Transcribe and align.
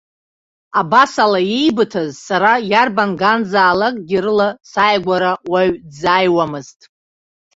Абас 0.79 1.13
ала 1.23 1.39
еибыҭаз 1.59 2.11
сара, 2.27 2.51
иарбан 2.71 3.11
ганзаалакгьы 3.19 4.19
рыла 4.25 4.49
сааигәара 4.71 5.31
уаҩ 5.51 5.71
дзааиуамызт. 5.89 6.79